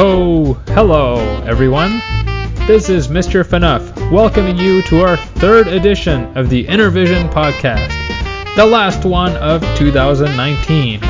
[0.00, 0.54] ho!
[0.68, 2.00] Hello, everyone.
[2.66, 3.44] This is Mr.
[3.44, 7.90] Fanuff welcoming you to our third edition of the Intervision podcast,
[8.56, 11.00] the last one of 2019.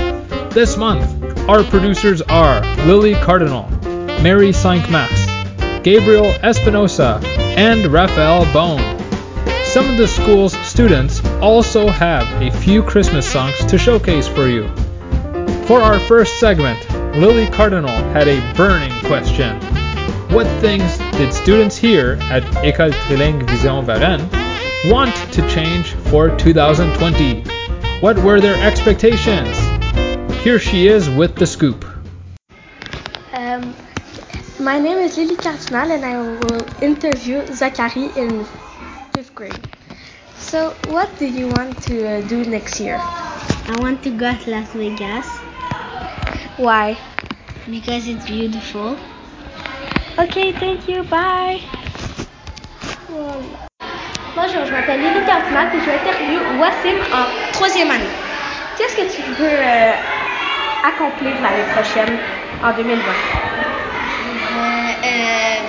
[0.50, 3.68] This month, our producers are Lily Cardinal,
[4.24, 5.24] Mary Cinq-Mars,
[5.84, 7.20] Gabriel Espinosa,
[7.56, 8.98] and Raphael Bone.
[9.66, 14.68] Some of the school's students also have a few Christmas songs to showcase for you.
[15.66, 19.60] For our first segment, Lily Cardinal had a burning question.
[20.30, 24.30] What things did students here at École Trilingue Vision Varennes
[24.88, 27.42] want to change for 2020?
[28.00, 29.58] What were their expectations?
[30.44, 31.84] Here she is with the scoop.
[33.32, 33.74] Um,
[34.60, 38.44] my name is Lily Cardinal and I will interview Zachary in
[39.14, 39.68] fifth grade.
[40.38, 42.98] So, what do you want to uh, do next year?
[43.00, 45.39] I want to go to Las Vegas
[46.60, 46.96] Why?
[47.70, 48.96] because it's beautiful.
[50.18, 51.58] Ok, thank you, bye.
[54.36, 58.10] Bonjour, je m'appelle Lily Cardinal et je vais interviewer Wassim en troisième année.
[58.76, 59.92] Qu'est-ce que tu veux euh,
[60.82, 62.18] accomplir l'année prochaine,
[62.62, 63.12] en 2020?
[64.52, 65.60] Euh, euh,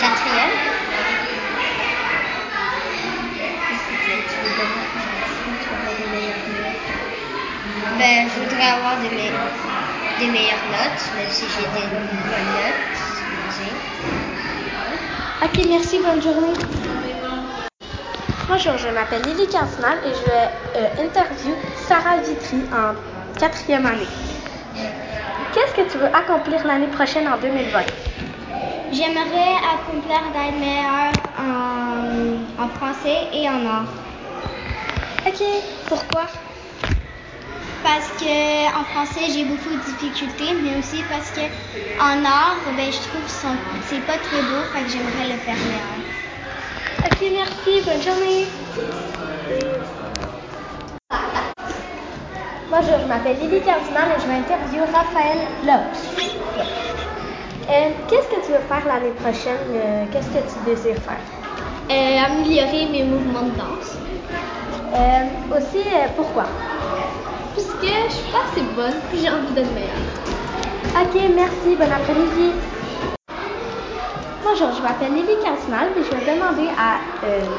[0.00, 0.50] quatrième.
[7.98, 9.27] Ben, je voudrais avoir des, me-
[10.18, 11.86] des meilleures notes, même si j'ai des
[12.28, 12.98] bonnes notes.
[15.42, 16.52] Ok, merci, bonne journée.
[18.48, 22.94] Bonjour, je m'appelle Lily Cardinal et je vais euh, interviewer Sarah Vitry en
[23.38, 24.08] quatrième année.
[25.52, 27.80] Qu'est-ce que tu veux accomplir l'année prochaine en 2020?
[28.90, 33.86] J'aimerais accomplir d'être meilleure en, en français et en art.
[35.26, 35.42] Ok,
[35.88, 36.26] pourquoi?
[37.88, 41.40] Parce que en français j'ai beaucoup de difficultés, mais aussi parce que
[41.98, 43.30] en art, ben, je trouve que
[43.88, 45.96] c'est pas très beau, fait que j'aimerais le faire meilleur.
[47.06, 48.44] Ok, merci, bonne journée.
[52.70, 55.96] Bonjour, je m'appelle Lily Cardinal et je vais interviewer Raphaël Lopes.
[57.70, 59.74] Euh, Qu'est-ce que tu veux faire l'année prochaine?
[59.74, 61.24] Euh, Qu'est-ce que tu désires faire?
[61.90, 63.96] Euh, améliorer mes mouvements de danse.
[65.50, 65.82] Aussi,
[66.16, 66.77] pourquoi?
[67.80, 70.02] Puisque je suis pas assez bonne, puis j'ai envie d'être meilleure.
[71.00, 72.52] Ok, merci, bon après-midi.
[74.42, 77.58] Bonjour, je m'appelle Lily Cardinal et je vais demander à, euh,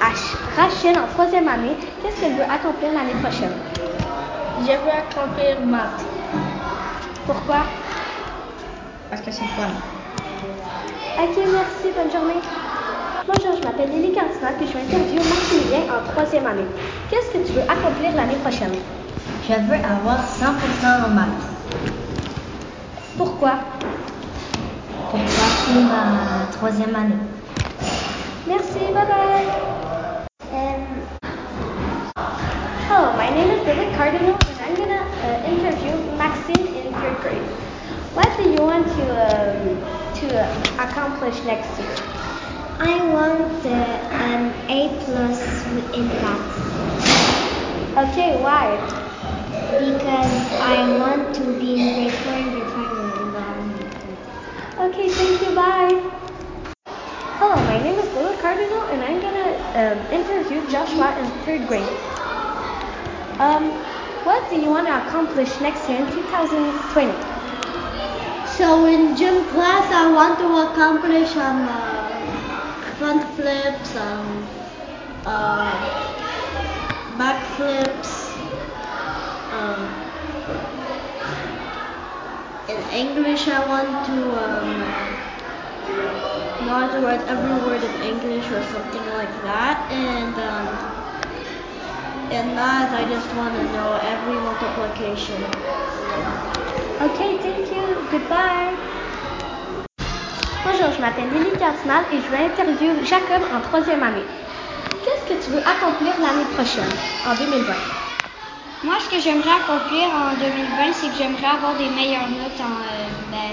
[0.00, 0.10] à
[0.56, 3.60] Rachel en troisième année qu'est-ce qu'elle veut accomplir l'année prochaine?
[4.58, 6.02] Je veux accomplir maths.
[7.26, 7.66] Pourquoi?
[9.08, 9.68] Parce que c'est fun.
[11.18, 12.42] Ok, merci, bonne journée.
[13.26, 16.66] Bonjour, je m'appelle Lily Cardinal et je vais interviewer Maximilien en troisième année.
[17.08, 18.99] Qu'est-ce que tu veux accomplir l'année prochaine?
[19.42, 21.44] Je veux avoir 100% en maths
[23.16, 23.54] Pourquoi?
[25.10, 27.18] pour passer ma troisième année.
[28.46, 29.50] Merci, bye bye.
[30.52, 30.86] Um,
[32.88, 37.48] hello, my name is Lily Cardinal and I'm gonna uh, interview Maxine in third grade.
[38.14, 39.78] What do you want to um,
[40.20, 40.46] to uh,
[40.78, 41.96] accomplish next year?
[42.78, 46.70] I want uh, an A plus in maths
[47.98, 48.99] Okay, why?
[49.78, 53.92] Because I want to be in four and grade five environment.
[54.78, 56.10] Okay, thank you, bye.
[57.38, 61.98] Hello, my name is Lily Cardinal and I'm gonna um, interview Joshua in third grade.
[63.40, 63.70] Um,
[64.24, 67.14] what do you want to accomplish next year in 2020?
[68.44, 72.26] So in gym class, I want to accomplish um, uh,
[72.98, 74.48] front flips, um,
[75.24, 75.80] uh,
[77.18, 78.09] back flips.
[79.60, 79.92] Um,
[82.68, 84.80] in English, I want to um,
[86.64, 89.76] how to write every word in English or something like that.
[89.92, 90.66] And um,
[92.32, 95.36] in math, I just want to know every multiplication.
[97.04, 97.84] Ok, thank you.
[98.10, 98.72] Goodbye.
[100.64, 104.24] Bonjour, je m'appelle Lily Cardinal et je vais interviewer Jacob en troisième année.
[105.04, 106.92] Qu'est-ce que tu veux accomplir l'année prochaine,
[107.26, 108.09] en 2020?
[108.82, 112.80] Moi, ce que j'aimerais accomplir en 2020, c'est que j'aimerais avoir des meilleures notes en,
[112.80, 113.52] euh, ben,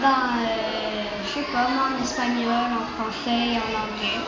[0.00, 4.20] dans, euh, je sais pas, moi, en espagnol, en français et en anglais.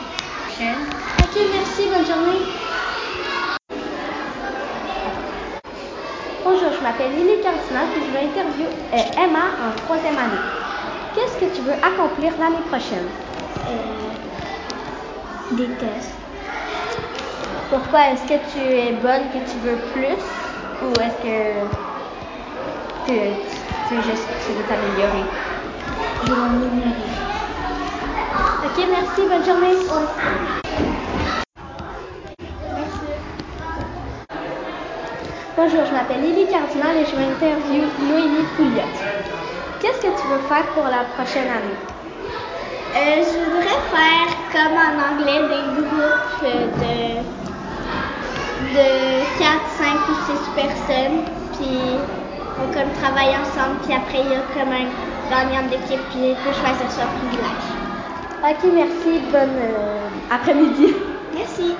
[0.59, 2.39] Ok, merci, bonne journée.
[6.43, 10.41] Bonjour, je m'appelle Lily Cardinal et je vais interviewer euh, Emma en troisième année.
[11.13, 13.07] Qu'est-ce que tu veux accomplir l'année prochaine?
[13.67, 14.11] Euh,
[15.51, 16.16] des tests.
[17.69, 20.17] Pourquoi est-ce que tu es bonne que tu veux plus?
[20.81, 21.67] Ou est-ce que
[23.03, 23.13] tu,
[23.87, 25.25] tu veux juste tu veux t'améliorer?
[26.21, 26.95] Je vais m'améliorer.
[28.61, 29.77] Ok, merci, bonne journée.
[35.55, 38.93] Bonjour, je m'appelle Lily Cardinal et je vais interviewer Noémie Pouliot.
[39.79, 41.77] Qu'est-ce que tu veux faire pour la prochaine année?
[42.95, 47.46] Euh, je voudrais faire comme en anglais des groupes de,
[48.77, 51.19] de 4, 5 ou 6 personnes.
[51.57, 51.97] Puis
[52.61, 53.81] on comme travaille ensemble.
[53.83, 54.87] Puis après, il y a comme un
[55.29, 56.01] gagnant d'équipe.
[56.11, 57.67] Puis il peut choisir son privilège.
[58.43, 59.21] Ok, merci.
[59.31, 60.93] Bonne euh, après-midi.
[61.33, 61.75] Merci.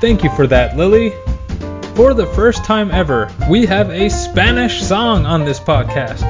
[0.00, 1.12] Thank you for that, Lily.
[1.94, 6.24] For the first time ever, we have a Spanish song on this podcast,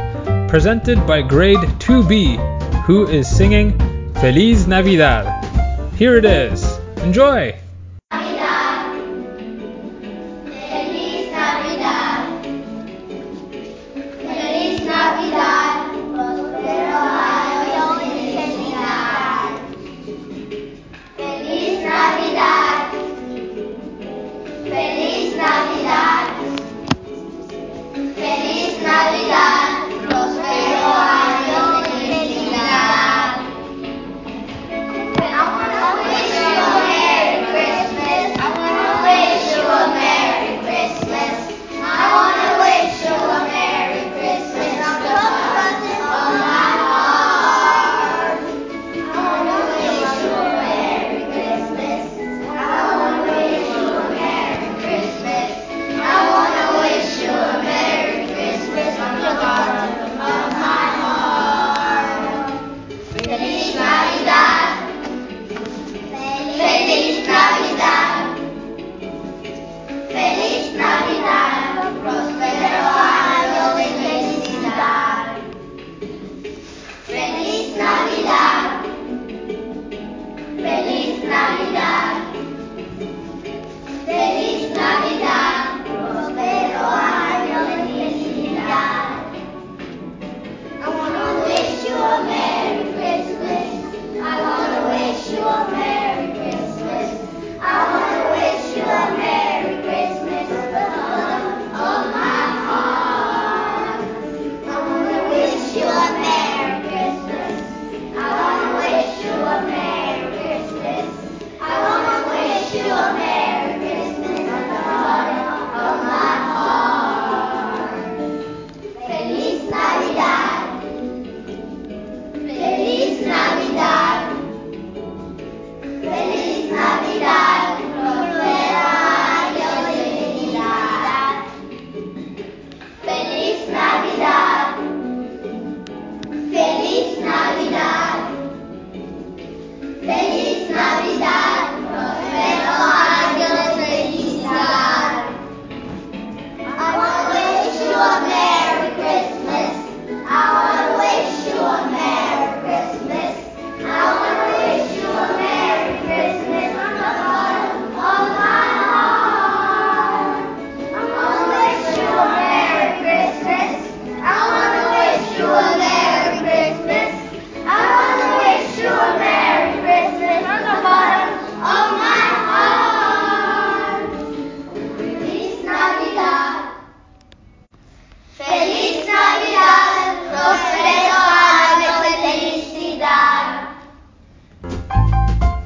[0.49, 2.37] presented by grade 2B,
[2.85, 3.79] who is singing
[4.15, 5.45] Feliz Navidad.
[5.97, 6.65] Here it is.
[7.05, 7.62] Enjoy!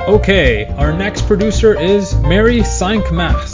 [0.06, 3.52] Okay, our next producer is Mary Cinq-Mars.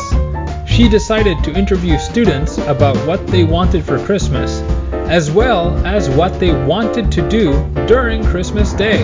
[0.68, 4.60] She decided to interview students about what they wanted for Christmas,
[5.08, 7.52] as well as what they wanted to do
[7.86, 8.98] during Christmas Day.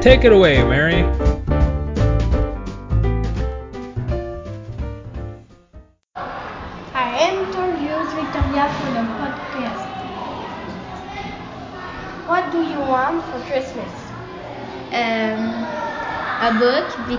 [0.00, 1.04] Take it away, Mary.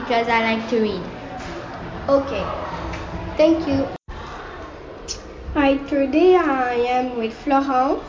[0.05, 1.03] Because I like to read.
[2.07, 2.47] Okay,
[3.35, 3.87] thank you.
[5.55, 8.03] Hi, today I am with Florence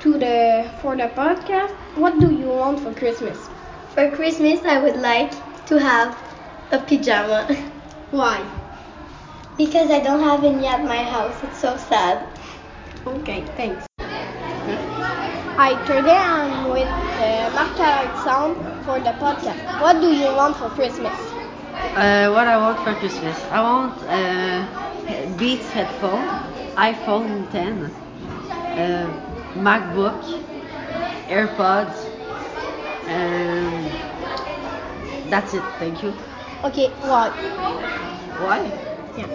[0.00, 1.72] to the for the podcast.
[1.94, 3.48] What do you want for Christmas?
[3.94, 5.32] For Christmas, I would like
[5.66, 6.18] to have
[6.70, 7.48] a pajama
[8.10, 8.44] Why?
[9.56, 11.42] because I don't have any at my house.
[11.42, 12.28] It's so sad.
[13.06, 13.86] Okay, thanks.
[15.56, 19.58] Hi, today I'm with uh, Marc Alexandre for the podcast.
[19.78, 21.34] What do you want for Christmas?
[21.94, 23.44] Uh, what I want for Christmas?
[23.50, 24.66] I want uh,
[25.36, 26.38] Beats headphone,
[26.76, 27.92] iPhone 10.
[28.76, 29.12] uh,
[29.54, 30.24] MacBook,
[31.28, 32.08] AirPods,
[33.06, 33.96] and
[35.28, 35.64] that's it.
[35.78, 36.14] Thank you.
[36.64, 37.32] Okay, why?
[38.36, 38.72] Why?
[39.16, 39.28] Yeah.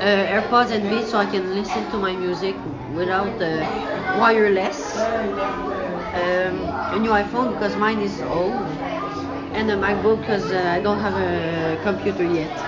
[0.00, 3.66] Uh, AirPods and Beats so I can listen to my music without uh,
[4.12, 5.10] wireless.
[6.12, 8.78] Um, a new iPhone because mine is old,
[9.58, 12.64] and a MacBook because uh, I don't have a computer yet.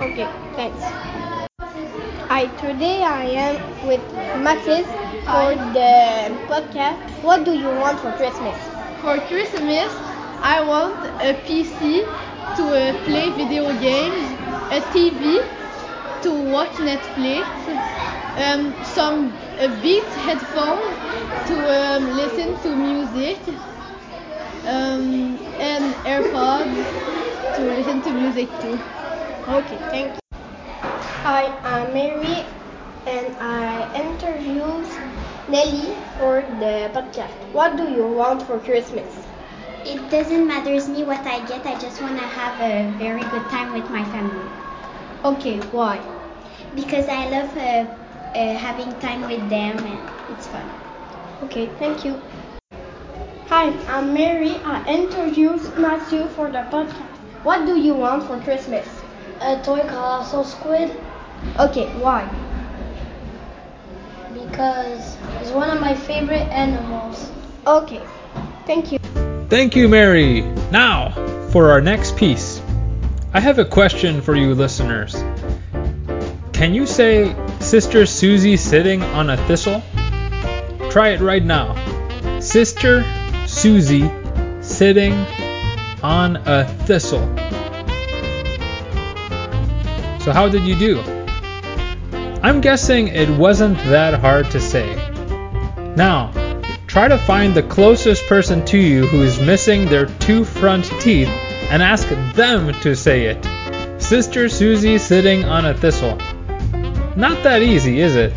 [0.00, 0.92] Okay, thanks.
[2.28, 4.02] Hi, today I am with
[4.34, 4.94] Mathis
[5.26, 6.98] for the podcast.
[7.20, 8.70] What do you want for Christmas?
[9.00, 9.92] For Christmas,
[10.40, 12.06] I want a PC
[12.54, 14.38] to uh, play video games,
[14.70, 15.40] a TV
[16.22, 17.46] to watch Netflix,
[18.36, 20.96] um, some a Beats headphones
[21.46, 23.38] to um, listen to music,
[24.66, 26.92] um, and AirPods
[27.54, 28.80] to listen to music too.
[29.46, 30.20] Okay, thank you.
[31.24, 32.44] Hi, I'm Mary
[33.06, 34.86] and I interviewed
[35.48, 37.34] Nelly for the podcast.
[37.52, 39.26] What do you want for Christmas?
[39.84, 43.24] It doesn't matter to me what I get, I just want to have a very
[43.24, 44.50] good time with my family.
[45.24, 46.00] Okay, why?
[46.74, 47.86] Because I love uh,
[48.38, 50.70] uh, having time with them and it's fun.
[51.42, 52.22] Okay, thank you.
[53.56, 54.50] Hi, I'm Mary.
[54.64, 57.14] I interviewed Matthew for the podcast.
[57.44, 58.84] What do you want for Christmas?
[59.40, 60.90] A toy colossal squid
[61.60, 62.28] Okay, why?
[64.34, 67.30] because it's one of my favorite animals.
[67.64, 68.02] Okay,
[68.66, 68.98] thank you.
[69.48, 70.40] Thank you, Mary.
[70.72, 71.10] Now,
[71.52, 72.60] for our next piece.
[73.32, 75.14] I have a question for you listeners.
[76.52, 79.80] Can you say Sister Susie sitting on a thistle?
[80.90, 81.78] Try it right now.
[82.40, 83.04] Sister
[83.54, 84.10] Susie
[84.60, 85.12] sitting
[86.02, 87.24] on a thistle.
[90.20, 91.00] So, how did you do?
[92.42, 94.94] I'm guessing it wasn't that hard to say.
[95.96, 96.32] Now,
[96.86, 101.28] try to find the closest person to you who is missing their two front teeth
[101.70, 104.02] and ask them to say it.
[104.02, 106.16] Sister Susie sitting on a thistle.
[107.16, 108.32] Not that easy, is it?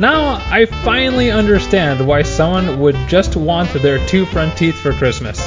[0.00, 5.38] Now I finally understand why someone would just want their two front teeth for Christmas.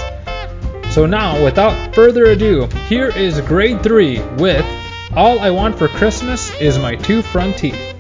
[0.91, 4.63] So now, without further ado, here is grade 3 with
[5.15, 7.92] All I Want for Christmas is My Two Front Teeth.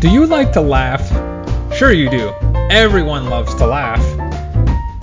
[0.00, 1.08] Do you like to laugh?
[1.74, 2.32] Sure you do.
[2.70, 4.00] Everyone loves to laugh.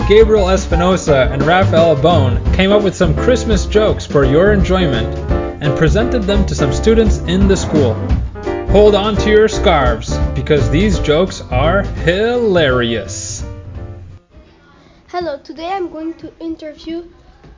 [0.08, 5.14] Gabriel Espinosa and Raphael Bone came up with some Christmas jokes for your enjoyment
[5.62, 7.92] and presented them to some students in the school.
[8.70, 13.44] Hold on to your scarves because these jokes are hilarious.
[15.08, 17.04] Hello, today I'm going to interview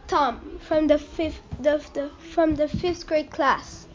[0.09, 3.87] Tom from the fifth the, the, from the fifth grade class.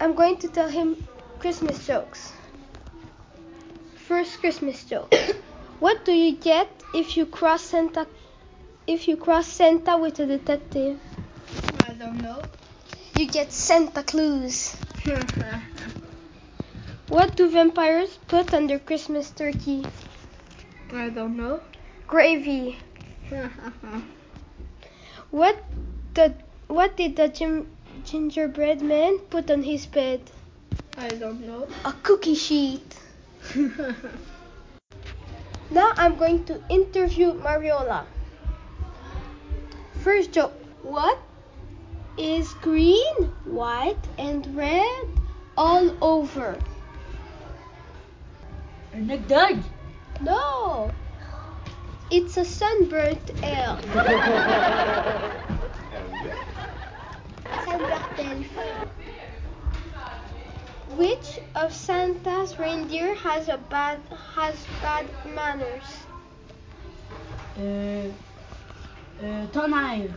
[0.00, 1.06] I'm going to tell him
[1.44, 2.32] Christmas jokes.
[4.08, 5.14] First Christmas joke.
[5.78, 8.06] what do you get if you cross Santa
[8.86, 10.98] if you cross Santa with a detective?
[11.86, 12.40] I don't know.
[13.18, 14.74] you get Santa Claus.
[17.08, 19.84] what do vampires put on their Christmas turkey?
[20.94, 21.60] I don't know.
[22.06, 22.78] Gravy.
[25.30, 25.62] What
[26.14, 26.32] the
[26.68, 27.66] what did the gin,
[28.02, 30.22] gingerbread man put on his bed?
[30.96, 31.66] I don't know.
[31.84, 32.96] A cookie sheet.
[35.70, 38.04] Now I'm going to interview Mariola.
[40.02, 40.52] First joke.
[40.82, 41.18] What
[42.18, 45.08] is green, white, and red
[45.56, 46.58] all over?
[48.92, 49.62] A nagdag.
[50.20, 50.92] No.
[52.10, 53.82] It's a sunburnt elf.
[57.64, 58.88] Sunburnt elf.
[60.90, 64.00] Which of Santa's reindeer has a bad
[64.36, 65.82] has bad manners?
[67.58, 68.08] Uh,
[69.24, 70.12] uh, tonnerre.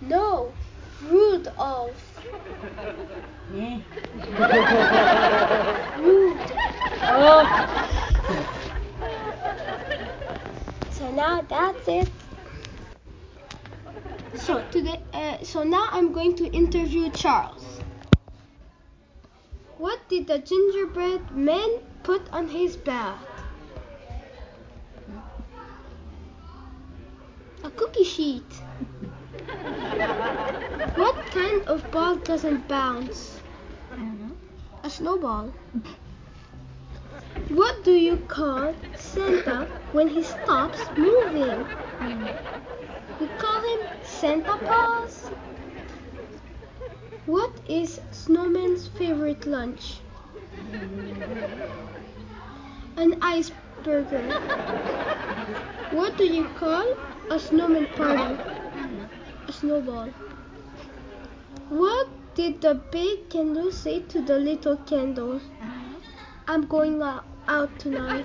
[0.00, 0.52] No,
[1.02, 1.92] Rudolph.
[3.54, 3.78] Yeah.
[5.98, 6.52] Rude.
[7.02, 7.44] Oh.
[10.92, 12.08] So now that's it.
[14.34, 17.67] So today, uh, so now I'm going to interview Charles.
[19.78, 23.16] What did the gingerbread man put on his back?
[27.62, 28.52] A cookie sheet.
[30.96, 33.38] what kind of ball doesn't bounce?
[34.82, 35.52] A snowball.
[37.50, 41.64] What do you call Santa when he stops moving?
[43.20, 45.30] We call him Santa Paws.
[47.28, 49.98] What is Snowman's favorite lunch?
[52.96, 54.22] An iceberger.
[55.92, 56.94] What do you call
[57.30, 58.38] a snowman party?
[59.46, 60.08] A snowball.
[61.68, 65.42] What did the big candle say to the little candle?
[66.46, 68.24] I'm going out, tonight.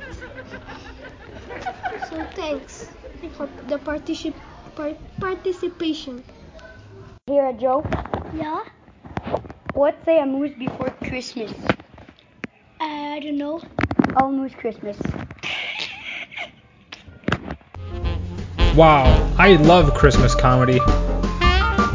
[2.10, 2.88] So thanks
[3.34, 4.45] for the particip-
[4.77, 6.23] par- participation.
[7.27, 7.86] Hear a joke?
[8.34, 8.63] Yeah?
[9.73, 11.51] What say a moose before Christmas?
[12.79, 13.62] Uh, I don't know.
[14.17, 14.97] Almost Christmas.
[18.75, 20.79] Wow, I love Christmas comedy.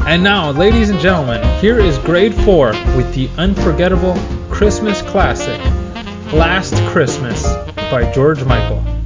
[0.07, 4.17] And now, ladies and gentlemen, here is grade 4 with the unforgettable
[4.49, 5.59] Christmas classic,
[6.33, 7.43] Last Christmas
[7.91, 8.98] by George Michael.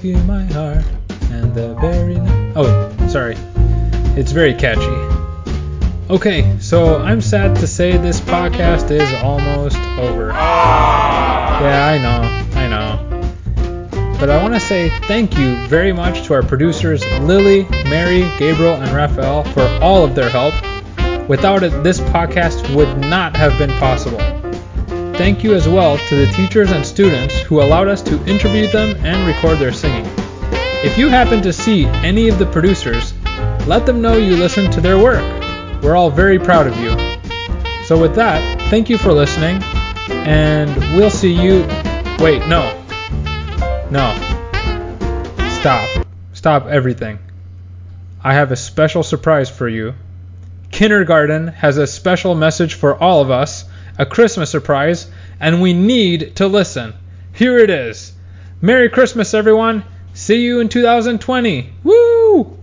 [0.00, 0.82] I gave you my heart,
[1.30, 3.36] and the very ni- oh, sorry,
[4.16, 4.80] it's very catchy.
[6.08, 10.28] Okay, so I'm sad to say this podcast is almost over.
[10.28, 14.16] Yeah, I know, I know.
[14.18, 18.76] But I want to say thank you very much to our producers Lily, Mary, Gabriel,
[18.76, 20.54] and Raphael for all of their help.
[21.28, 24.39] Without it, this podcast would not have been possible.
[25.20, 28.96] Thank you as well to the teachers and students who allowed us to interview them
[29.04, 30.10] and record their singing.
[30.82, 33.12] If you happen to see any of the producers,
[33.66, 35.22] let them know you listened to their work.
[35.82, 36.92] We're all very proud of you.
[37.84, 39.62] So, with that, thank you for listening,
[40.08, 41.66] and we'll see you.
[42.18, 42.82] Wait, no.
[43.90, 44.16] No.
[45.60, 46.06] Stop.
[46.32, 47.18] Stop everything.
[48.24, 49.92] I have a special surprise for you.
[50.70, 53.66] Kindergarten has a special message for all of us,
[53.98, 56.94] a Christmas surprise, and we need to listen.
[57.32, 58.12] Here it is.
[58.60, 59.84] Merry Christmas, everyone.
[60.12, 61.72] See you in 2020.
[61.84, 62.59] Woo!